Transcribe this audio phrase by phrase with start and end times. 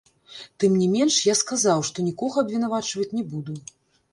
[0.61, 3.53] Тым не менш, я сказаў, што нікога абвінавачваць не буду.